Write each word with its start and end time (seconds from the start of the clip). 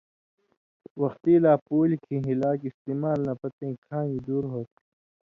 وختی 1.01 1.35
لا 1.43 1.53
پُولیۡ 1.65 2.01
کھیں 2.03 2.23
ہِلاک 2.27 2.59
استمال 2.69 3.19
نہ 3.27 3.33
پتَیں 3.39 3.75
کھانگیۡ 3.85 4.23
دُور 4.25 4.43
ہوتھی۔ 4.53 4.79